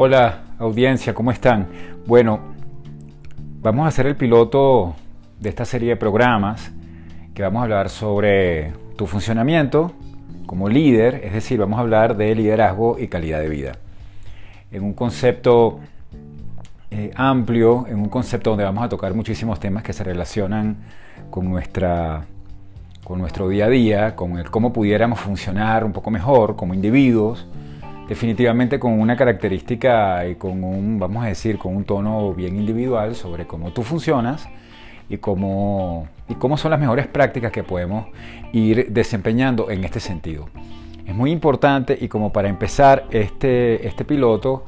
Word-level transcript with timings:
Hola 0.00 0.42
audiencia, 0.60 1.12
¿cómo 1.12 1.32
están? 1.32 1.66
Bueno, 2.06 2.38
vamos 3.60 3.84
a 3.84 3.88
hacer 3.88 4.06
el 4.06 4.14
piloto 4.14 4.94
de 5.40 5.48
esta 5.48 5.64
serie 5.64 5.88
de 5.88 5.96
programas 5.96 6.70
que 7.34 7.42
vamos 7.42 7.58
a 7.58 7.62
hablar 7.64 7.88
sobre 7.88 8.74
tu 8.94 9.08
funcionamiento 9.08 9.90
como 10.46 10.68
líder, 10.68 11.16
es 11.24 11.32
decir, 11.32 11.58
vamos 11.58 11.78
a 11.78 11.80
hablar 11.80 12.16
de 12.16 12.32
liderazgo 12.36 12.96
y 12.96 13.08
calidad 13.08 13.40
de 13.40 13.48
vida. 13.48 13.72
En 14.70 14.84
un 14.84 14.92
concepto 14.92 15.80
eh, 16.92 17.10
amplio, 17.16 17.84
en 17.88 17.98
un 17.98 18.08
concepto 18.08 18.50
donde 18.50 18.62
vamos 18.62 18.84
a 18.84 18.88
tocar 18.88 19.12
muchísimos 19.14 19.58
temas 19.58 19.82
que 19.82 19.92
se 19.92 20.04
relacionan 20.04 20.76
con 21.28 21.50
nuestra 21.50 22.24
con 23.02 23.18
nuestro 23.18 23.48
día 23.48 23.64
a 23.64 23.68
día, 23.68 24.14
con 24.14 24.44
cómo 24.44 24.72
pudiéramos 24.72 25.18
funcionar 25.18 25.84
un 25.84 25.92
poco 25.92 26.12
mejor 26.12 26.54
como 26.54 26.72
individuos, 26.72 27.48
definitivamente 28.08 28.78
con 28.78 28.98
una 28.98 29.16
característica 29.16 30.26
y 30.26 30.36
con 30.36 30.64
un, 30.64 30.98
vamos 30.98 31.24
a 31.24 31.28
decir, 31.28 31.58
con 31.58 31.76
un 31.76 31.84
tono 31.84 32.32
bien 32.34 32.56
individual 32.56 33.14
sobre 33.14 33.46
cómo 33.46 33.72
tú 33.72 33.82
funcionas 33.82 34.48
y 35.08 35.18
cómo, 35.18 36.08
y 36.28 36.34
cómo 36.34 36.56
son 36.56 36.70
las 36.70 36.80
mejores 36.80 37.06
prácticas 37.06 37.52
que 37.52 37.62
podemos 37.62 38.06
ir 38.52 38.90
desempeñando 38.90 39.70
en 39.70 39.84
este 39.84 40.00
sentido. 40.00 40.48
Es 41.06 41.14
muy 41.14 41.30
importante 41.30 41.96
y 42.00 42.08
como 42.08 42.32
para 42.32 42.48
empezar 42.48 43.06
este, 43.10 43.86
este 43.86 44.04
piloto, 44.04 44.64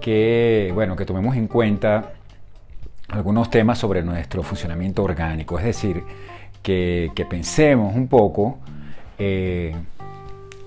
que, 0.00 0.70
bueno, 0.74 0.96
que 0.96 1.06
tomemos 1.06 1.36
en 1.36 1.46
cuenta 1.46 2.12
algunos 3.08 3.48
temas 3.48 3.78
sobre 3.78 4.02
nuestro 4.02 4.42
funcionamiento 4.42 5.02
orgánico, 5.02 5.58
es 5.58 5.64
decir, 5.64 6.02
que, 6.62 7.10
pensemos 7.28 7.94
un 7.94 8.08
poco 8.08 8.58
eh, 9.18 9.74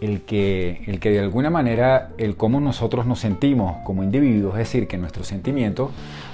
el 0.01 0.21
que, 0.21 0.83
el 0.85 0.99
que 0.99 1.09
de 1.09 1.19
alguna 1.19 1.49
manera 1.49 2.09
el 2.17 2.35
cómo 2.35 2.59
nosotros 2.59 3.05
nos 3.05 3.19
sentimos 3.19 3.77
como 3.83 4.03
individuos, 4.03 4.53
es 4.53 4.59
decir, 4.59 4.87
que 4.87 4.97
nuestros 4.97 5.27
sentimientos 5.27 5.89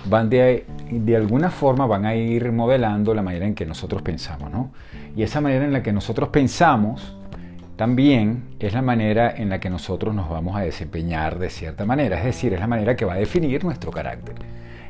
van 0.05 0.29
de, 0.29 0.65
de 0.89 1.15
alguna 1.15 1.49
forma 1.49 1.85
van 1.85 2.05
a 2.05 2.15
ir 2.15 2.51
modelando 2.51 3.13
la 3.13 3.21
manera 3.21 3.45
en 3.45 3.55
que 3.55 3.65
nosotros 3.65 4.01
pensamos, 4.01 4.51
¿no? 4.51 4.71
Y 5.15 5.23
esa 5.23 5.41
manera 5.41 5.65
en 5.65 5.73
la 5.73 5.83
que 5.83 5.93
nosotros 5.93 6.29
pensamos 6.29 7.15
también 7.75 8.43
es 8.59 8.73
la 8.73 8.81
manera 8.81 9.33
en 9.35 9.49
la 9.49 9.59
que 9.59 9.69
nosotros 9.69 10.13
nos 10.13 10.29
vamos 10.29 10.55
a 10.55 10.61
desempeñar 10.61 11.39
de 11.39 11.49
cierta 11.49 11.85
manera, 11.85 12.17
es 12.19 12.25
decir, 12.25 12.53
es 12.53 12.59
la 12.59 12.67
manera 12.67 12.95
que 12.95 13.05
va 13.05 13.13
a 13.13 13.17
definir 13.17 13.63
nuestro 13.63 13.91
carácter. 13.91 14.35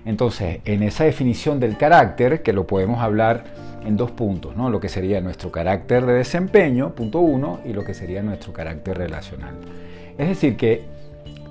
Entonces, 0.06 0.60
en 0.66 0.84
esa 0.84 1.06
definición 1.06 1.60
del 1.60 1.78
carácter, 1.78 2.44
que 2.44 2.52
lo 2.52 2.68
podemos 2.68 3.02
hablar 3.02 3.46
en 3.86 3.98
dos 3.98 4.12
puntos, 4.12 4.56
¿no? 4.56 4.70
lo 4.70 4.80
que 4.80 4.90
sería 4.90 5.22
nuestro 5.22 5.52
carácter 5.52 6.06
de 6.06 6.14
desempeño, 6.14 6.94
punto 6.96 7.20
uno, 7.20 7.60
y 7.66 7.74
lo 7.74 7.84
que 7.84 7.94
sería 7.94 8.22
nuestro 8.22 8.54
carácter 8.54 8.98
relacional. 8.98 9.56
Es 10.18 10.28
decir, 10.28 10.56
que 10.56 10.84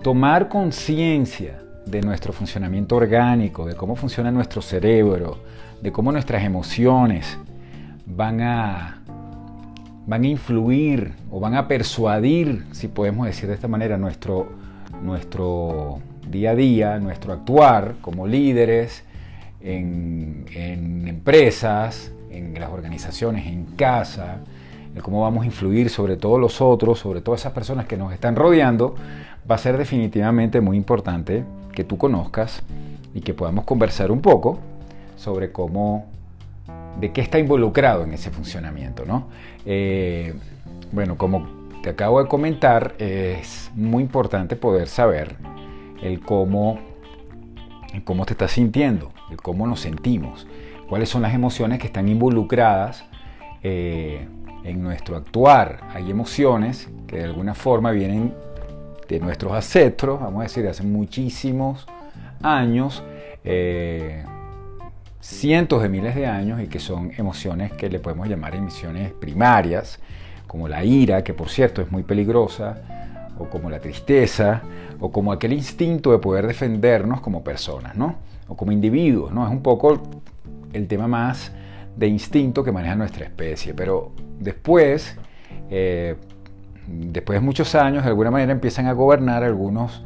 tomar 0.03 0.49
conciencia 0.49 1.61
de 1.87 2.01
nuestro 2.01 2.33
funcionamiento 2.33 2.97
orgánico, 2.97 3.67
de 3.67 3.75
cómo 3.75 3.97
funciona 3.97 4.31
nuestro 4.31 4.63
cerebro, 4.63 5.39
de 5.81 5.93
cómo 5.93 6.13
nuestras 6.13 6.45
emociones 6.45 7.39
van 8.07 8.41
a, 8.41 9.03
van 10.07 10.23
a 10.23 10.27
influir 10.27 11.13
o 11.31 11.41
van 11.41 11.55
a 11.55 11.69
persuadir, 11.69 12.65
si 12.73 12.89
podemos 12.89 13.27
decir 13.27 13.49
de 13.49 13.55
esta 13.55 13.69
manera, 13.69 13.99
nuestro, 13.99 14.49
nuestro 15.03 16.01
día 16.29 16.53
a 16.53 16.55
día, 16.55 16.99
nuestro 16.99 17.33
actuar 17.33 17.97
como 18.01 18.27
líderes 18.27 19.05
en, 19.61 20.47
en 20.55 21.09
empresas, 21.09 22.13
en 22.33 22.59
las 22.59 22.71
organizaciones, 22.71 23.47
en 23.47 23.65
casa, 23.77 24.39
cómo 25.01 25.23
vamos 25.23 25.45
a 25.45 25.47
influir 25.47 25.89
sobre 25.89 26.17
todos 26.17 26.39
los 26.39 26.61
otros, 26.61 26.99
sobre 26.99 27.23
todas 27.23 27.41
esas 27.41 27.53
personas 27.53 27.87
que 27.87 27.97
nos 27.97 28.13
están 28.13 28.37
rodeando, 28.37 28.95
va 29.51 29.55
a 29.55 29.59
ser 29.59 29.79
definitivamente 29.79 30.61
muy 30.61 30.77
importante 30.77 31.45
que 31.73 31.85
tú 31.85 31.97
conozcas 31.97 32.63
y 33.15 33.21
que 33.21 33.33
podamos 33.33 33.65
conversar 33.65 34.11
un 34.11 34.21
poco 34.21 34.59
sobre 35.17 35.51
cómo, 35.51 36.07
de 37.01 37.13
qué 37.13 37.23
está 37.23 37.39
involucrado 37.39 38.05
en 38.05 38.13
ese 38.13 38.31
funcionamiento. 38.31 39.07
¿no? 39.07 39.29
Eh, 39.65 40.35
bueno, 40.93 41.17
como 41.17 41.49
te 41.83 41.91
acabo 41.91 42.23
de 42.23 42.29
comentar, 42.29 42.95
es 42.99 43.71
muy 43.75 44.03
importante 44.03 44.57
poder 44.57 44.89
saber 44.89 45.37
el 46.03 46.21
cómo, 46.21 46.79
el 47.95 48.05
cómo 48.05 48.27
te 48.27 48.35
estás 48.35 48.53
sintiendo, 48.53 49.11
el 49.31 49.39
cómo 49.39 49.67
nos 49.67 49.81
sentimos 49.81 50.47
cuáles 50.93 51.09
son 51.09 51.23
las 51.23 51.33
emociones 51.33 51.79
que 51.79 51.87
están 51.87 52.07
involucradas 52.07 53.07
eh, 53.63 54.29
en 54.63 54.83
nuestro 54.83 55.17
actuar. 55.17 55.81
Hay 55.95 56.11
emociones 56.11 56.87
que 57.07 57.17
de 57.17 57.25
alguna 57.25 57.55
forma 57.55 57.93
vienen 57.93 58.35
de 59.09 59.19
nuestros 59.19 59.55
ancestros, 59.55 60.21
vamos 60.21 60.41
a 60.41 60.43
decir, 60.43 60.63
de 60.63 60.69
hace 60.69 60.83
muchísimos 60.83 61.87
años, 62.43 63.03
eh, 63.43 64.23
cientos 65.19 65.81
de 65.81 65.89
miles 65.89 66.15
de 66.15 66.27
años, 66.27 66.61
y 66.61 66.67
que 66.67 66.79
son 66.79 67.11
emociones 67.17 67.73
que 67.73 67.89
le 67.89 67.99
podemos 67.99 68.29
llamar 68.29 68.55
emociones 68.55 69.13
primarias, 69.13 69.99
como 70.47 70.69
la 70.69 70.85
ira, 70.85 71.25
que 71.25 71.33
por 71.33 71.49
cierto 71.49 71.81
es 71.81 71.91
muy 71.91 72.03
peligrosa, 72.03 72.83
o 73.39 73.47
como 73.47 73.71
la 73.71 73.81
tristeza, 73.81 74.61
o 75.01 75.11
como 75.11 75.33
aquel 75.33 75.55
instinto 75.55 76.13
de 76.13 76.19
poder 76.19 76.47
defendernos 76.47 77.23
como 77.23 77.43
personas, 77.43 77.97
¿no? 77.97 78.17
O 78.47 78.59
como 78.59 78.73
individuos, 78.73 79.33
¿no? 79.33 79.47
Es 79.47 79.51
un 79.51 79.63
poco 79.63 80.03
el 80.73 80.87
tema 80.89 81.09
más 81.09 81.53
de 81.97 82.07
instinto 82.07 82.65
que 82.65 82.73
maneja 82.73 82.95
nuestra 82.95 83.25
especie. 83.25 83.75
Pero 83.75 84.13
después, 84.39 85.17
eh, 85.71 86.17
después 86.87 87.41
de 87.41 87.45
muchos 87.45 87.75
años, 87.75 88.05
de 88.05 88.11
alguna 88.11 88.31
manera 88.31 88.53
empiezan 88.53 88.87
a 88.87 88.93
gobernar 88.93 89.45
algunos, 89.45 90.03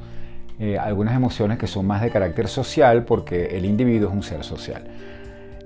eh, 0.58 0.78
algunas 0.78 1.14
emociones 1.14 1.58
que 1.58 1.66
son 1.66 1.86
más 1.86 2.02
de 2.02 2.10
carácter 2.10 2.48
social 2.48 3.04
porque 3.04 3.56
el 3.56 3.64
individuo 3.64 4.08
es 4.08 4.14
un 4.14 4.22
ser 4.22 4.44
social. 4.44 4.84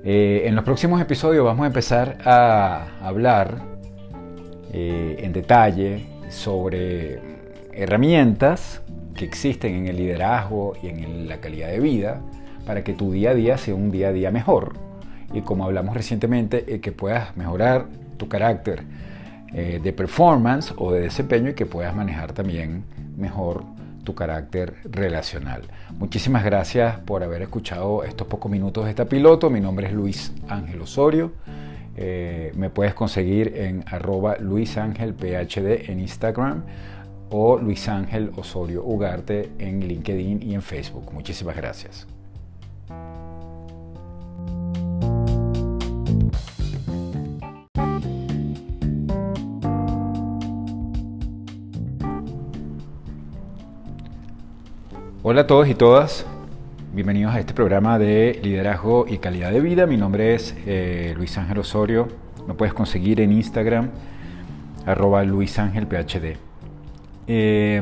Eh, 0.02 0.44
en 0.46 0.54
los 0.54 0.64
próximos 0.64 1.00
episodios 1.00 1.44
vamos 1.44 1.64
a 1.64 1.66
empezar 1.66 2.18
a 2.24 2.86
hablar 3.02 3.70
en 4.72 5.32
detalle 5.32 6.06
sobre 6.28 7.18
herramientas 7.72 8.82
que 9.16 9.24
existen 9.24 9.74
en 9.74 9.88
el 9.88 9.96
liderazgo 9.96 10.74
y 10.80 10.86
en 10.86 11.28
la 11.28 11.38
calidad 11.38 11.70
de 11.70 11.80
vida 11.80 12.20
para 12.64 12.84
que 12.84 12.92
tu 12.92 13.10
día 13.10 13.30
a 13.30 13.34
día 13.34 13.58
sea 13.58 13.74
un 13.74 13.90
día 13.90 14.10
a 14.10 14.12
día 14.12 14.30
mejor 14.30 14.89
y 15.32 15.42
como 15.42 15.64
hablamos 15.64 15.94
recientemente, 15.94 16.64
eh, 16.74 16.80
que 16.80 16.92
puedas 16.92 17.36
mejorar 17.36 17.86
tu 18.16 18.28
carácter 18.28 18.82
eh, 19.52 19.80
de 19.82 19.92
performance 19.92 20.72
o 20.76 20.92
de 20.92 21.00
desempeño 21.00 21.50
y 21.50 21.54
que 21.54 21.66
puedas 21.66 21.94
manejar 21.94 22.32
también 22.32 22.84
mejor 23.16 23.64
tu 24.04 24.14
carácter 24.14 24.74
relacional. 24.84 25.62
Muchísimas 25.98 26.44
gracias 26.44 26.98
por 27.00 27.22
haber 27.22 27.42
escuchado 27.42 28.04
estos 28.04 28.26
pocos 28.26 28.50
minutos 28.50 28.84
de 28.84 28.90
esta 28.90 29.06
piloto. 29.06 29.50
Mi 29.50 29.60
nombre 29.60 29.88
es 29.88 29.92
Luis 29.92 30.32
Ángel 30.48 30.80
Osorio. 30.80 31.32
Eh, 31.96 32.52
me 32.56 32.70
puedes 32.70 32.94
conseguir 32.94 33.52
en 33.56 33.84
arroba 33.86 34.36
Luis 34.38 34.78
Ángel 34.78 35.14
PhD 35.14 35.90
en 35.90 36.00
Instagram 36.00 36.62
o 37.30 37.58
Luis 37.58 37.88
Ángel 37.88 38.30
Osorio 38.36 38.84
Ugarte 38.84 39.50
en 39.58 39.80
LinkedIn 39.80 40.42
y 40.42 40.54
en 40.54 40.62
Facebook. 40.62 41.12
Muchísimas 41.12 41.56
gracias. 41.56 42.06
Hola 55.30 55.42
a 55.42 55.46
todos 55.46 55.68
y 55.68 55.76
todas, 55.76 56.26
bienvenidos 56.92 57.32
a 57.32 57.38
este 57.38 57.54
programa 57.54 58.00
de 58.00 58.40
liderazgo 58.42 59.06
y 59.08 59.18
calidad 59.18 59.52
de 59.52 59.60
vida. 59.60 59.86
Mi 59.86 59.96
nombre 59.96 60.34
es 60.34 60.56
eh, 60.66 61.14
Luis 61.16 61.38
Ángel 61.38 61.58
Osorio, 61.58 62.08
me 62.48 62.54
puedes 62.54 62.74
conseguir 62.74 63.20
en 63.20 63.30
Instagram, 63.30 63.90
arroba 64.86 65.22
luisangelphd. 65.22 66.36
Eh, 67.28 67.76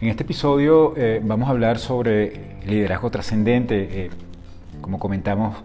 en 0.00 0.08
este 0.08 0.22
episodio 0.22 0.94
eh, 0.96 1.20
vamos 1.20 1.48
a 1.48 1.50
hablar 1.50 1.80
sobre 1.80 2.60
liderazgo 2.64 3.10
trascendente, 3.10 4.10
como 4.80 5.00
comentamos, 5.00 5.56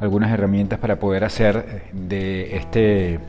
algunas 0.00 0.32
herramientas 0.32 0.80
para 0.80 0.98
poder 0.98 1.22
hacer 1.22 1.84
de 1.92 2.56
este 2.56 3.20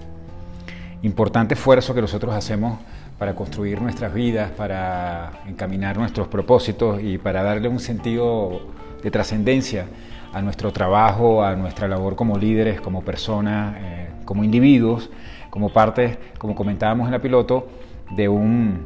importante 1.04 1.54
esfuerzo 1.54 1.94
que 1.94 2.02
nosotros 2.02 2.34
hacemos 2.34 2.80
para 3.20 3.36
construir 3.36 3.82
nuestras 3.82 4.14
vidas, 4.14 4.50
para 4.52 5.44
encaminar 5.46 5.98
nuestros 5.98 6.30
propósitos 6.30 7.02
y 7.04 7.18
para 7.18 7.44
darle 7.44 7.68
un 7.68 7.80
sentido 7.80 8.62
de 9.04 9.12
trascendencia 9.12 9.88
a 10.34 10.42
nuestro 10.42 10.72
trabajo, 10.72 11.44
a 11.44 11.56
nuestra 11.56 11.88
labor 11.90 12.16
como 12.16 12.38
líderes, 12.38 12.80
como 12.80 13.04
personas, 13.04 13.76
eh, 13.78 14.08
como 14.24 14.44
individuos, 14.46 15.10
como 15.50 15.70
parte, 15.70 16.18
como 16.38 16.56
comentábamos 16.56 17.08
en 17.08 17.12
la 17.12 17.22
piloto, 17.22 17.68
de 18.12 18.30
un, 18.30 18.86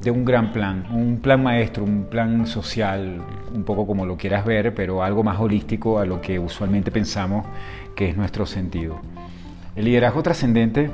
de 0.00 0.10
un 0.12 0.24
gran 0.24 0.52
plan, 0.52 0.86
un 0.92 1.18
plan 1.18 1.42
maestro, 1.42 1.82
un 1.82 2.04
plan 2.04 2.46
social, 2.46 3.20
un 3.52 3.64
poco 3.64 3.86
como 3.86 4.06
lo 4.06 4.16
quieras 4.16 4.44
ver, 4.44 4.74
pero 4.74 5.02
algo 5.02 5.24
más 5.24 5.40
holístico 5.40 5.98
a 5.98 6.06
lo 6.06 6.20
que 6.20 6.38
usualmente 6.38 6.92
pensamos 6.92 7.46
que 7.96 8.10
es 8.10 8.16
nuestro 8.16 8.46
sentido. 8.46 9.00
El 9.74 9.86
liderazgo 9.86 10.22
trascendente 10.22 10.90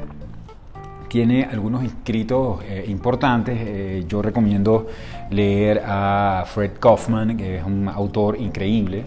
tiene 1.08 1.44
algunos 1.44 1.82
escritos 1.84 2.62
eh, 2.64 2.84
importantes. 2.88 3.58
Eh, 3.60 4.04
yo 4.06 4.22
recomiendo 4.22 4.86
leer 5.30 5.82
a 5.84 6.44
Fred 6.46 6.72
Kaufman, 6.78 7.36
que 7.36 7.58
es 7.58 7.64
un 7.64 7.88
autor 7.88 8.38
increíble. 8.38 9.04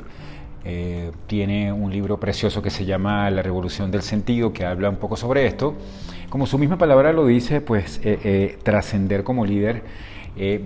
Eh, 0.64 1.12
tiene 1.28 1.72
un 1.72 1.92
libro 1.92 2.20
precioso 2.20 2.62
que 2.62 2.70
se 2.70 2.86
llama 2.86 3.30
La 3.30 3.42
Revolución 3.42 3.92
del 3.92 4.02
Sentido, 4.02 4.52
que 4.52 4.66
habla 4.66 4.90
un 4.90 4.98
poco 4.98 5.16
sobre 5.16 5.46
esto. 5.46 5.76
Como 6.30 6.46
su 6.46 6.58
misma 6.58 6.78
palabra 6.78 7.14
lo 7.14 7.26
dice, 7.26 7.62
pues 7.62 8.00
trascender 8.64 9.26
como 9.26 9.46
líder 9.46 9.84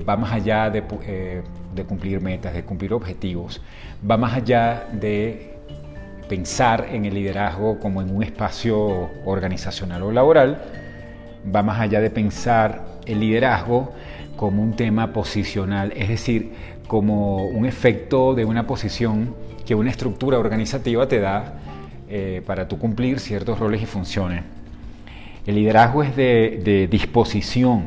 va 0.08 0.16
más 0.16 0.32
allá 0.32 0.70
de, 0.70 0.84
de 1.74 1.84
cumplir 1.86 2.22
metas, 2.22 2.54
de 2.54 2.64
cumplir 2.64 2.94
objetivos, 2.94 3.64
va 4.08 4.16
más 4.16 4.36
allá 4.36 4.88
de 4.92 5.56
pensar 6.30 6.88
en 6.92 7.06
el 7.06 7.16
liderazgo 7.16 7.80
como 7.80 8.04
en 8.04 8.16
un 8.16 8.22
espacio 8.22 9.10
organizacional 9.26 10.04
o 10.04 10.12
laboral, 10.12 10.85
va 11.54 11.64
más 11.64 11.80
allá 11.80 12.02
de 12.02 12.10
pensar 12.10 12.86
el 13.06 13.20
liderazgo 13.20 13.94
como 14.36 14.62
un 14.62 14.76
tema 14.76 15.14
posicional, 15.14 15.94
es 15.96 16.10
decir, 16.10 16.52
como 16.88 17.46
un 17.46 17.66
efecto 17.66 18.36
de 18.36 18.46
una 18.46 18.68
posición 18.68 19.34
que 19.66 19.76
una 19.76 19.90
estructura 19.90 20.38
organizativa 20.38 21.08
te 21.08 21.20
da 21.20 21.60
eh, 22.10 22.42
para 22.46 22.68
tú 22.68 22.78
cumplir 22.78 23.20
ciertos 23.20 23.60
roles 23.60 23.82
y 23.82 23.86
funciones. 23.86 24.44
El 25.46 25.56
liderazgo 25.56 26.04
es 26.04 26.16
de, 26.16 26.88
disposición, 26.90 27.84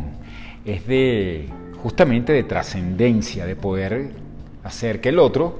es 0.64 0.87
de 0.87 1.49
justamente 1.82 2.32
de 2.32 2.44
trascendencia, 2.44 3.46
de 3.46 3.56
poder 3.56 4.10
hacer 4.64 5.00
que 5.00 5.10
el 5.10 5.19
otro 5.19 5.58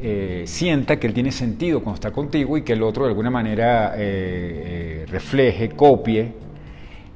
eh, 0.00 0.44
sienta 0.46 0.98
que 0.98 1.06
él 1.06 1.14
tiene 1.14 1.32
sentido 1.32 1.80
cuando 1.82 1.94
está 1.94 2.10
contigo 2.10 2.58
y 2.58 2.62
que 2.62 2.74
el 2.74 2.82
otro 2.82 3.04
de 3.04 3.10
alguna 3.10 3.30
manera 3.30 3.94
eh, 3.96 5.06
refleje, 5.08 5.70
copie 5.70 6.45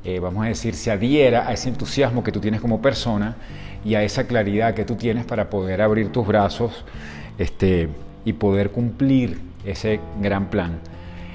eh, 0.02 0.18
vamos 0.18 0.44
a 0.44 0.48
decir, 0.48 0.74
se 0.74 0.90
adhiera 0.90 1.46
a 1.46 1.52
ese 1.52 1.68
entusiasmo 1.68 2.24
que 2.24 2.32
tú 2.32 2.40
tienes 2.40 2.60
como 2.62 2.80
persona 2.80 3.36
y 3.84 3.94
a 3.94 4.02
esa 4.02 4.26
claridad 4.26 4.72
que 4.74 4.84
tú 4.84 4.96
tienes 4.96 5.26
para 5.26 5.50
poder 5.50 5.82
abrir 5.82 6.10
tus 6.10 6.26
brazos 6.26 6.84
este, 7.38 7.88
y 8.24 8.32
poder 8.32 8.70
cumplir 8.70 9.38
ese 9.64 10.00
gran 10.20 10.48
plan. 10.48 10.78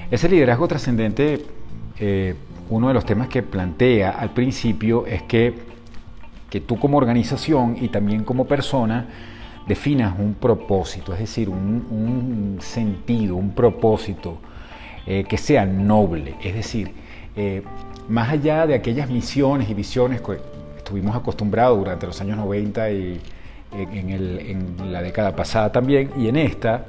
Ese 0.10 0.30
liderazgo 0.30 0.68
trascendente, 0.68 1.46
eh, 2.00 2.34
uno 2.70 2.88
de 2.88 2.96
los 2.96 3.06
temas 3.06 3.28
que 3.28 3.44
plantea 3.44 4.12
al 4.12 4.32
principio 4.32 5.06
es 5.06 5.22
que, 5.24 5.54
que 6.50 6.60
tú 6.60 6.80
como 6.80 6.98
organización 6.98 7.78
y 7.80 7.90
también 7.90 8.24
como 8.24 8.46
persona 8.46 9.08
definas 9.68 10.18
un 10.18 10.36
propósito, 10.36 11.14
es 11.14 11.20
decir, 11.20 11.50
un, 11.50 12.58
sentido, 12.62 13.36
un 13.36 13.52
propósito 13.52 14.40
eh, 15.06 15.24
que 15.28 15.38
sea 15.38 15.66
noble, 15.66 16.36
es 16.44 16.56
decir, 16.56 16.92
más 18.08 18.30
allá 18.30 18.68
de 18.68 18.76
aquellas 18.76 19.10
misiones 19.10 19.70
y 19.70 19.74
visiones 19.74 20.22
que 20.22 20.38
estuvimos 20.78 21.16
acostumbrados 21.16 21.78
durante 21.78 22.06
los 22.06 22.20
años 22.22 22.38
90 22.38 22.92
y 22.92 23.22
en, 23.72 24.92
la 24.92 25.02
década 25.02 25.36
pasada 25.36 25.72
también, 25.72 26.12
y 26.18 26.28
en 26.28 26.38
esta, 26.38 26.86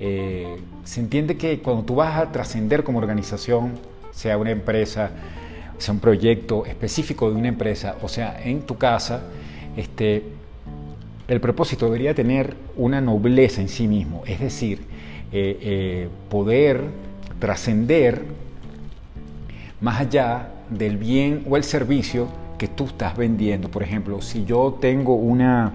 eh, 0.00 0.56
se 0.84 1.00
entiende 1.00 1.36
que 1.36 1.60
cuando 1.60 1.84
tú 1.84 1.94
vas 1.96 2.18
a 2.18 2.32
trascender 2.32 2.84
como 2.84 2.98
organización, 2.98 3.72
sea 4.10 4.38
una 4.38 4.50
empresa, 4.50 5.10
sea 5.78 5.94
un 5.94 6.00
proyecto 6.00 6.66
específico 6.66 7.30
de 7.30 7.36
una 7.36 7.48
empresa, 7.48 7.96
o 8.02 8.08
sea, 8.08 8.40
en 8.42 8.62
tu 8.62 8.76
casa, 8.76 9.22
este, 9.76 10.24
el 11.28 11.40
propósito 11.40 11.86
debería 11.86 12.14
tener 12.14 12.54
una 12.76 13.00
nobleza 13.00 13.60
en 13.60 13.68
sí 13.68 13.88
mismo, 13.88 14.22
es 14.26 14.40
decir, 14.40 14.80
eh, 15.32 15.58
eh, 15.60 16.08
poder 16.30 16.82
trascender 17.38 18.22
más 19.80 20.00
allá 20.00 20.48
del 20.70 20.96
bien 20.96 21.44
o 21.48 21.56
el 21.56 21.64
servicio 21.64 22.28
que 22.58 22.68
tú 22.68 22.86
estás 22.86 23.16
vendiendo. 23.16 23.68
Por 23.68 23.82
ejemplo, 23.82 24.20
si 24.22 24.44
yo 24.44 24.78
tengo 24.80 25.14
una, 25.14 25.74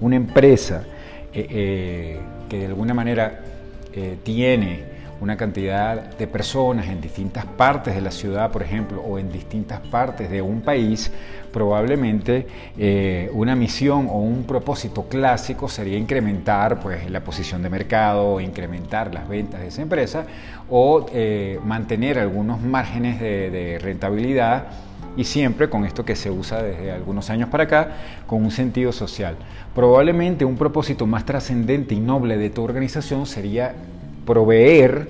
una 0.00 0.16
empresa 0.16 0.84
eh, 1.32 1.46
eh, 1.50 2.20
que 2.48 2.58
de 2.58 2.66
alguna 2.66 2.94
manera 2.94 3.40
eh, 3.92 4.16
tiene 4.22 4.95
una 5.20 5.36
cantidad 5.36 6.16
de 6.16 6.26
personas 6.26 6.88
en 6.88 7.00
distintas 7.00 7.44
partes 7.44 7.94
de 7.94 8.00
la 8.00 8.10
ciudad, 8.10 8.50
por 8.50 8.62
ejemplo, 8.62 9.00
o 9.00 9.18
en 9.18 9.32
distintas 9.32 9.80
partes 9.80 10.30
de 10.30 10.42
un 10.42 10.60
país, 10.60 11.10
probablemente 11.52 12.46
eh, 12.76 13.30
una 13.32 13.56
misión 13.56 14.08
o 14.10 14.18
un 14.18 14.44
propósito 14.44 15.04
clásico 15.04 15.68
sería 15.68 15.96
incrementar 15.96 16.80
pues, 16.80 17.10
la 17.10 17.20
posición 17.20 17.62
de 17.62 17.70
mercado, 17.70 18.40
incrementar 18.40 19.14
las 19.14 19.28
ventas 19.28 19.60
de 19.60 19.68
esa 19.68 19.82
empresa 19.82 20.26
o 20.68 21.06
eh, 21.12 21.58
mantener 21.64 22.18
algunos 22.18 22.60
márgenes 22.60 23.20
de 23.20 23.78
rentabilidad 23.80 24.64
y 25.16 25.24
siempre 25.24 25.68
con 25.68 25.84
esto 25.84 26.04
que 26.04 26.14
se 26.14 26.30
usa 26.30 26.62
desde 26.62 26.92
algunos 26.92 27.30
años 27.30 27.48
para 27.48 27.64
acá, 27.64 27.88
con 28.26 28.44
un 28.44 28.50
sentido 28.50 28.92
social. 28.92 29.36
Probablemente 29.74 30.44
un 30.44 30.56
propósito 30.56 31.06
más 31.06 31.24
trascendente 31.24 31.94
y 31.94 32.00
noble 32.00 32.36
de 32.36 32.50
tu 32.50 32.62
organización 32.62 33.26
sería 33.26 33.74
proveer 34.26 35.08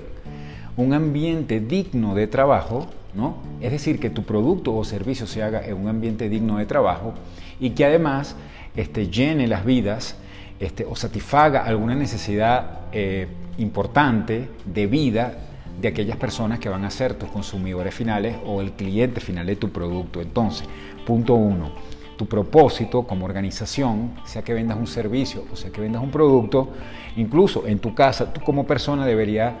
un 0.77 0.93
ambiente 0.93 1.59
digno 1.59 2.15
de 2.15 2.27
trabajo, 2.27 2.87
¿no? 3.13 3.37
Es 3.59 3.71
decir, 3.71 3.99
que 3.99 4.09
tu 4.09 4.23
producto 4.23 4.75
o 4.75 4.85
servicio 4.85 5.27
se 5.27 5.43
haga 5.43 5.65
en 5.65 5.75
un 5.75 5.87
ambiente 5.89 6.29
digno 6.29 6.59
de 6.59 6.65
trabajo 6.65 7.13
y 7.59 7.71
que 7.71 7.83
además 7.83 8.35
este, 8.75 9.09
llene 9.09 9.47
las 9.47 9.65
vidas 9.65 10.15
este, 10.59 10.85
o 10.85 10.95
satisfaga 10.95 11.65
alguna 11.65 11.95
necesidad 11.95 12.81
eh, 12.91 13.27
importante 13.57 14.49
de 14.65 14.87
vida 14.87 15.39
de 15.81 15.87
aquellas 15.87 16.17
personas 16.17 16.59
que 16.59 16.69
van 16.69 16.85
a 16.85 16.89
ser 16.89 17.15
tus 17.15 17.29
consumidores 17.29 17.93
finales 17.93 18.35
o 18.45 18.61
el 18.61 18.71
cliente 18.71 19.19
final 19.19 19.45
de 19.45 19.55
tu 19.55 19.71
producto. 19.71 20.21
Entonces, 20.21 20.67
punto 21.05 21.35
uno, 21.35 21.71
tu 22.17 22.25
propósito 22.25 23.03
como 23.03 23.25
organización, 23.25 24.11
sea 24.25 24.41
que 24.41 24.53
vendas 24.53 24.77
un 24.77 24.87
servicio 24.87 25.45
o 25.51 25.55
sea 25.55 25.71
que 25.71 25.79
vendas 25.79 26.01
un 26.01 26.11
producto, 26.11 26.69
incluso 27.15 27.67
en 27.67 27.79
tu 27.79 27.93
casa, 27.93 28.33
tú 28.33 28.41
como 28.41 28.65
persona 28.65 29.05
deberías 29.05 29.53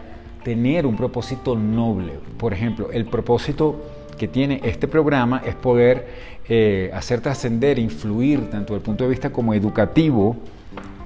tener 0.43 0.85
un 0.85 0.95
propósito 0.95 1.55
noble. 1.55 2.13
Por 2.37 2.53
ejemplo, 2.53 2.89
el 2.91 3.05
propósito 3.05 3.83
que 4.17 4.27
tiene 4.27 4.61
este 4.63 4.87
programa 4.87 5.41
es 5.45 5.55
poder 5.55 6.07
eh, 6.49 6.89
hacer 6.93 7.21
trascender, 7.21 7.77
influir 7.77 8.49
tanto 8.49 8.73
desde 8.73 8.77
el 8.77 8.81
punto 8.81 9.03
de 9.03 9.09
vista 9.09 9.29
como 9.29 9.53
educativo, 9.53 10.37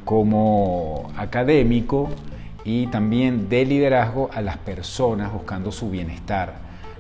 como 0.05 1.11
académico 1.17 2.09
y 2.63 2.87
también 2.87 3.49
de 3.49 3.65
liderazgo 3.65 4.29
a 4.33 4.41
las 4.41 4.57
personas 4.57 5.33
buscando 5.33 5.71
su 5.71 5.89
bienestar. 5.89 6.55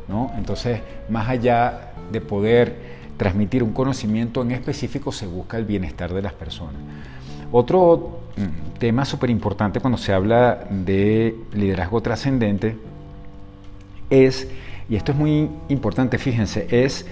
¿no? 0.07 0.31
Entonces, 0.37 0.81
más 1.09 1.29
allá 1.29 1.91
de 2.11 2.21
poder 2.21 3.00
transmitir 3.21 3.61
un 3.61 3.71
conocimiento 3.71 4.41
en 4.41 4.49
específico, 4.49 5.11
se 5.11 5.27
busca 5.27 5.55
el 5.55 5.65
bienestar 5.65 6.11
de 6.11 6.23
las 6.23 6.33
personas. 6.33 6.81
Otro 7.51 8.21
mm, 8.35 8.79
tema 8.79 9.05
súper 9.05 9.29
importante 9.29 9.79
cuando 9.79 9.99
se 9.99 10.11
habla 10.11 10.65
de 10.71 11.35
liderazgo 11.53 12.01
trascendente 12.01 12.77
es, 14.09 14.47
y 14.89 14.95
esto 14.95 15.11
es 15.11 15.19
muy 15.19 15.51
importante, 15.69 16.17
fíjense, 16.17 16.65
es 16.71 17.05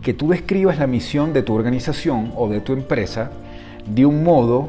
que 0.00 0.14
tú 0.14 0.28
describas 0.28 0.78
la 0.78 0.86
misión 0.86 1.32
de 1.32 1.42
tu 1.42 1.54
organización 1.54 2.32
o 2.36 2.48
de 2.48 2.60
tu 2.60 2.72
empresa 2.72 3.32
de 3.88 4.06
un 4.06 4.22
modo 4.22 4.68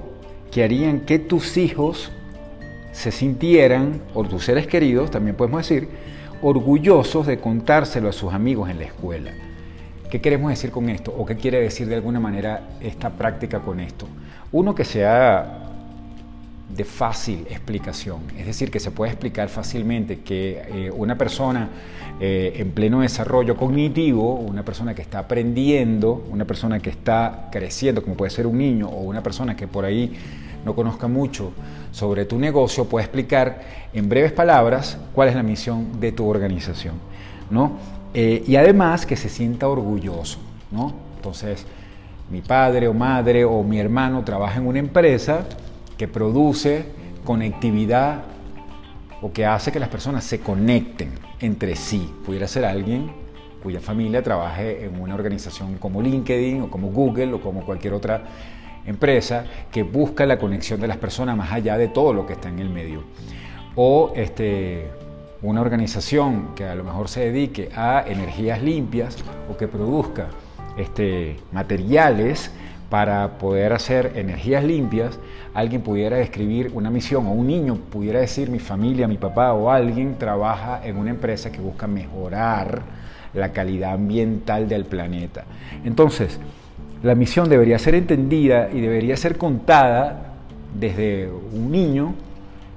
que 0.49 0.63
harían 0.63 1.01
que 1.01 1.19
tus 1.19 1.55
hijos 1.55 2.11
se 2.93 3.11
sintieran, 3.11 4.01
o 4.15 4.23
tus 4.23 4.45
seres 4.45 4.65
queridos, 4.65 5.11
también 5.11 5.35
podemos 5.35 5.59
decir, 5.59 5.87
orgullosos 6.41 7.27
de 7.27 7.37
contárselo 7.37 8.09
a 8.09 8.11
sus 8.11 8.33
amigos 8.33 8.71
en 8.71 8.79
la 8.79 8.85
escuela. 8.85 9.31
¿Qué 10.09 10.21
queremos 10.21 10.49
decir 10.49 10.71
con 10.71 10.89
esto? 10.89 11.13
¿O 11.17 11.25
qué 11.25 11.35
quiere 11.35 11.59
decir 11.59 11.87
de 11.87 11.95
alguna 11.95 12.19
manera 12.19 12.61
esta 12.79 13.09
práctica 13.09 13.59
con 13.59 13.79
esto? 13.79 14.07
Uno 14.51 14.75
que 14.75 14.85
sea 14.85 15.61
de 16.69 16.83
fácil 16.83 17.45
explicación, 17.49 18.21
es 18.37 18.45
decir, 18.45 18.71
que 18.71 18.79
se 18.79 18.91
puede 18.91 19.11
explicar 19.11 19.49
fácilmente 19.49 20.21
que 20.21 20.63
eh, 20.67 20.91
una 20.91 21.17
persona 21.17 21.69
eh, 22.19 22.53
en 22.57 22.71
pleno 22.71 23.01
desarrollo 23.01 23.55
cognitivo, 23.55 24.35
una 24.35 24.63
persona 24.63 24.93
que 24.93 25.01
está 25.01 25.19
aprendiendo, 25.19 26.25
una 26.29 26.45
persona 26.45 26.79
que 26.79 26.89
está 26.89 27.49
creciendo, 27.51 28.03
como 28.03 28.15
puede 28.15 28.31
ser 28.31 28.47
un 28.47 28.57
niño 28.57 28.87
o 28.87 29.01
una 29.01 29.21
persona 29.23 29.55
que 29.55 29.67
por 29.67 29.85
ahí 29.85 30.13
no 30.65 30.75
conozca 30.75 31.07
mucho 31.07 31.51
sobre 31.91 32.25
tu 32.25 32.39
negocio, 32.39 32.85
puede 32.85 33.05
explicar 33.05 33.61
en 33.93 34.09
breves 34.09 34.31
palabras 34.31 34.97
cuál 35.13 35.29
es 35.29 35.35
la 35.35 35.43
misión 35.43 35.99
de 35.99 36.11
tu 36.11 36.27
organización. 36.27 36.95
¿no? 37.49 37.73
Eh, 38.17 38.45
y 38.47 38.55
además 38.55 39.05
que 39.05 39.17
se 39.17 39.27
sienta 39.27 39.67
orgulloso, 39.67 40.39
¿no? 40.71 40.93
Entonces, 41.17 41.65
mi 42.31 42.39
padre 42.39 42.87
o 42.87 42.93
madre 42.93 43.43
o 43.43 43.61
mi 43.61 43.77
hermano 43.77 44.23
trabaja 44.23 44.57
en 44.57 44.67
una 44.67 44.79
empresa 44.79 45.45
que 45.97 46.07
produce 46.07 46.85
conectividad 47.25 48.23
o 49.21 49.33
que 49.33 49.45
hace 49.45 49.69
que 49.69 49.81
las 49.81 49.89
personas 49.89 50.23
se 50.23 50.39
conecten 50.39 51.11
entre 51.41 51.75
sí. 51.75 52.09
Pudiera 52.25 52.47
ser 52.47 52.63
alguien 52.63 53.11
cuya 53.61 53.81
familia 53.81 54.23
trabaje 54.23 54.85
en 54.85 54.97
una 55.01 55.13
organización 55.13 55.77
como 55.77 56.01
LinkedIn 56.01 56.61
o 56.61 56.69
como 56.69 56.91
Google 56.91 57.33
o 57.33 57.41
como 57.41 57.65
cualquier 57.65 57.95
otra 57.95 58.23
empresa 58.85 59.43
que 59.69 59.83
busca 59.83 60.25
la 60.25 60.37
conexión 60.37 60.79
de 60.79 60.87
las 60.87 60.97
personas 60.97 61.35
más 61.35 61.51
allá 61.51 61.77
de 61.77 61.89
todo 61.89 62.13
lo 62.13 62.25
que 62.25 62.33
está 62.33 62.47
en 62.47 62.59
el 62.59 62.69
medio. 62.69 63.03
O 63.75 64.13
este, 64.15 64.87
una 65.41 65.61
organización 65.61 66.55
que 66.55 66.65
a 66.65 66.75
lo 66.75 66.83
mejor 66.83 67.07
se 67.07 67.31
dedique 67.31 67.69
a 67.75 68.03
energías 68.07 68.61
limpias 68.61 69.17
o 69.49 69.57
que 69.57 69.67
produzca 69.67 70.27
este, 70.77 71.37
materiales 71.51 72.51
para 72.89 73.37
poder 73.37 73.73
hacer 73.73 74.13
energías 74.15 74.63
limpias, 74.63 75.19
alguien 75.53 75.81
pudiera 75.81 76.17
describir 76.17 76.71
una 76.73 76.89
misión 76.89 77.25
o 77.27 77.31
un 77.31 77.47
niño 77.47 77.75
pudiera 77.75 78.19
decir 78.19 78.49
mi 78.49 78.59
familia, 78.59 79.07
mi 79.07 79.17
papá 79.17 79.53
o 79.53 79.69
alguien 79.69 80.17
trabaja 80.17 80.81
en 80.85 80.97
una 80.97 81.09
empresa 81.09 81.51
que 81.51 81.59
busca 81.59 81.87
mejorar 81.87 82.81
la 83.33 83.51
calidad 83.51 83.93
ambiental 83.93 84.69
del 84.69 84.85
planeta. 84.85 85.45
Entonces, 85.83 86.39
la 87.03 87.15
misión 87.15 87.49
debería 87.49 87.77
ser 87.79 87.95
entendida 87.95 88.69
y 88.71 88.81
debería 88.81 89.17
ser 89.17 89.37
contada 89.37 90.33
desde 90.79 91.29
un 91.53 91.71
niño 91.71 92.13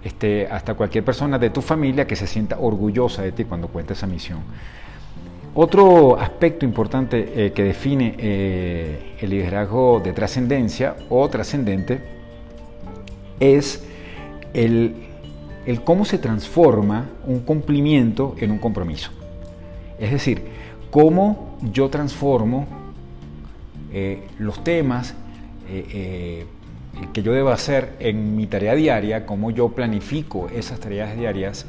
este, 0.02 0.46
hasta 0.46 0.74
cualquier 0.74 1.04
persona 1.04 1.38
de 1.38 1.50
tu 1.50 1.60
familia 1.60 2.06
que 2.06 2.16
se 2.16 2.26
sienta 2.26 2.58
orgullosa 2.58 3.22
de 3.22 3.32
ti 3.32 3.44
cuando 3.44 3.68
cuenta 3.68 3.94
esa 3.94 4.06
misión. 4.06 4.40
Otro 5.54 6.18
aspecto 6.20 6.64
importante 6.64 7.46
eh, 7.46 7.52
que 7.52 7.64
define 7.64 8.14
eh, 8.16 9.16
el 9.20 9.30
liderazgo 9.30 9.98
de 9.98 10.12
trascendencia 10.12 10.94
o 11.08 11.28
trascendente 11.28 12.00
es 13.40 13.84
el, 14.54 14.94
cómo 15.82 16.04
se 16.04 16.18
transforma 16.18 17.10
un 17.26 17.40
cumplimiento 17.40 18.36
en 18.38 18.52
un 18.52 18.58
compromiso. 18.58 19.10
Es 19.98 20.12
decir, 20.12 20.42
cómo 20.90 21.58
yo 21.72 21.88
transformo 21.88 22.68
eh, 23.92 24.28
los 24.38 24.62
temas 24.62 25.14
que 27.12 27.22
yo 27.22 27.32
debo 27.32 27.50
hacer 27.50 27.94
en 28.00 28.36
mi 28.36 28.46
tarea 28.46 28.74
diaria, 28.74 29.26
cómo 29.26 29.50
yo 29.50 29.68
planifico 29.70 30.48
esas 30.48 30.80
tareas 30.80 31.16
diarias 31.16 31.66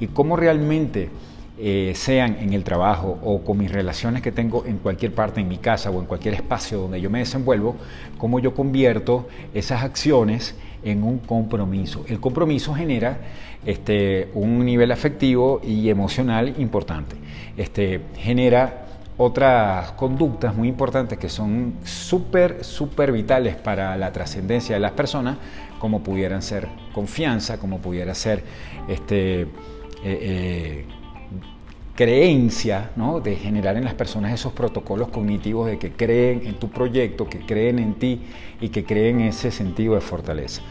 y 0.00 0.08
cómo 0.08 0.36
realmente 0.36 1.10
eh, 1.58 1.92
sean 1.94 2.38
en 2.40 2.54
el 2.54 2.64
trabajo 2.64 3.18
o 3.22 3.44
con 3.44 3.58
mis 3.58 3.70
relaciones 3.70 4.22
que 4.22 4.32
tengo 4.32 4.64
en 4.66 4.78
cualquier 4.78 5.14
parte, 5.14 5.40
en 5.40 5.48
mi 5.48 5.58
casa 5.58 5.90
o 5.90 6.00
en 6.00 6.06
cualquier 6.06 6.34
espacio 6.34 6.78
donde 6.78 7.00
yo 7.00 7.10
me 7.10 7.20
desenvuelvo, 7.20 7.76
cómo 8.18 8.40
yo 8.40 8.54
convierto 8.54 9.28
esas 9.54 9.82
acciones 9.82 10.56
en 10.82 11.02
un 11.04 11.18
compromiso. 11.18 12.04
El 12.08 12.20
compromiso 12.20 12.74
genera 12.74 13.18
este, 13.64 14.30
un 14.34 14.64
nivel 14.64 14.90
afectivo 14.90 15.60
y 15.62 15.88
emocional 15.88 16.54
importante. 16.58 17.16
Este, 17.56 18.00
genera 18.16 18.86
otras 19.22 19.92
conductas 19.92 20.54
muy 20.54 20.68
importantes 20.68 21.18
que 21.18 21.28
son 21.28 21.74
súper, 21.84 22.64
súper 22.64 23.12
vitales 23.12 23.56
para 23.56 23.96
la 23.96 24.12
trascendencia 24.12 24.74
de 24.74 24.80
las 24.80 24.92
personas, 24.92 25.38
como 25.78 26.02
pudieran 26.02 26.42
ser 26.42 26.68
confianza, 26.92 27.58
como 27.58 27.78
pudiera 27.78 28.14
ser 28.14 28.42
este, 28.88 29.42
eh, 29.42 29.48
eh, 30.04 30.86
creencia, 31.94 32.90
¿no? 32.96 33.20
de 33.20 33.36
generar 33.36 33.76
en 33.76 33.84
las 33.84 33.94
personas 33.94 34.32
esos 34.32 34.52
protocolos 34.52 35.08
cognitivos 35.08 35.68
de 35.68 35.78
que 35.78 35.92
creen 35.92 36.42
en 36.44 36.54
tu 36.54 36.68
proyecto, 36.68 37.28
que 37.28 37.40
creen 37.40 37.78
en 37.78 37.94
ti 37.94 38.22
y 38.60 38.70
que 38.70 38.84
creen 38.84 39.20
ese 39.20 39.50
sentido 39.50 39.94
de 39.94 40.00
fortaleza. 40.00 40.62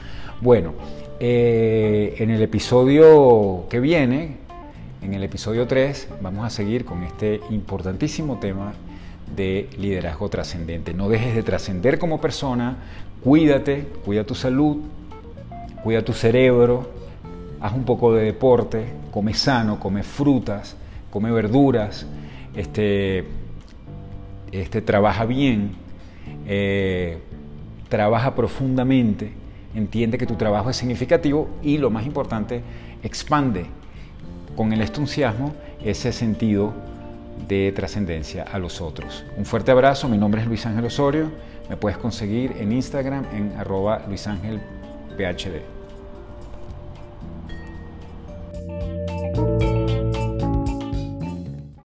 Bueno, 0.41 0.73
eh, 1.19 2.15
en 2.17 2.31
el 2.31 2.41
episodio 2.41 3.67
que 3.69 3.79
viene, 3.79 4.37
en 5.01 5.15
el 5.15 5.23
episodio 5.23 5.65
3, 5.65 6.09
vamos 6.21 6.45
a 6.45 6.49
seguir 6.51 6.85
con 6.85 7.03
este 7.03 7.41
importantísimo 7.49 8.37
tema 8.37 8.73
de 9.35 9.67
liderazgo 9.77 10.29
trascendente. 10.29 10.93
No 10.93 11.09
dejes 11.09 11.33
de 11.33 11.41
trascender 11.41 11.97
como 11.97 12.21
persona, 12.21 12.77
cuídate, 13.23 13.87
cuida 14.05 14.23
tu 14.23 14.35
salud, 14.35 14.77
cuida 15.83 16.03
tu 16.03 16.13
cerebro, 16.13 16.91
haz 17.59 17.73
un 17.73 17.83
poco 17.83 18.13
de 18.13 18.25
deporte, 18.25 18.85
come 19.11 19.33
sano, 19.33 19.79
come 19.79 20.03
frutas, 20.03 20.75
come 21.09 21.31
verduras, 21.31 22.05
este, 22.55 23.25
este, 24.51 24.81
trabaja 24.81 25.25
bien, 25.25 25.71
eh, 26.45 27.17
trabaja 27.89 28.35
profundamente, 28.35 29.31
entiende 29.73 30.19
que 30.19 30.27
tu 30.27 30.35
trabajo 30.35 30.69
es 30.69 30.77
significativo 30.77 31.49
y 31.63 31.79
lo 31.79 31.89
más 31.89 32.05
importante, 32.05 32.61
expande 33.01 33.80
con 34.61 34.73
el 34.73 34.81
entusiasmo 34.81 35.55
ese 35.83 36.11
sentido 36.11 36.71
de 37.47 37.71
trascendencia 37.71 38.43
a 38.43 38.59
los 38.59 38.79
otros. 38.79 39.25
Un 39.35 39.43
fuerte 39.43 39.71
abrazo, 39.71 40.07
mi 40.07 40.19
nombre 40.19 40.41
es 40.41 40.45
Luis 40.45 40.63
Ángel 40.67 40.85
Osorio, 40.85 41.31
me 41.67 41.77
puedes 41.77 41.97
conseguir 41.97 42.51
en 42.59 42.71
Instagram 42.71 43.25
en 43.33 43.53
arroba 43.57 44.03
luisangelphd. 44.07 45.80